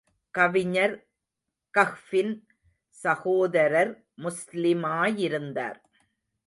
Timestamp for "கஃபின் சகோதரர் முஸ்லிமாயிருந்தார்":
1.77-5.79